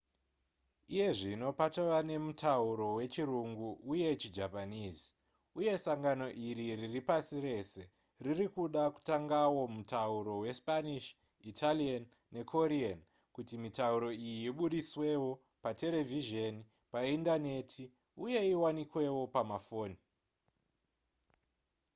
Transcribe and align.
iye 0.93 1.07
zvino 1.19 1.47
patova 1.59 1.97
nemutauro 2.09 2.85
wechirungu 2.97 3.69
uye 3.93 4.09
chijapanese 4.21 5.07
uye 5.59 5.73
sangano 5.83 6.27
iri 6.47 6.65
riri 6.79 7.01
pasi 7.09 7.35
rese 7.47 7.81
riri 8.23 8.47
kuda 8.55 8.83
kutangawo 8.93 9.61
mutauro 9.75 10.33
wespanish 10.43 11.07
italian 11.51 12.03
nekorean 12.35 12.99
kuti 13.35 13.55
mitauro 13.63 14.09
iyi 14.27 14.41
ibudiswewo 14.49 15.31
paterevhizheni 15.63 16.61
paindaneti 16.93 17.83
uye 18.25 18.39
iwanikewo 18.53 19.23
pamafoni 19.33 19.97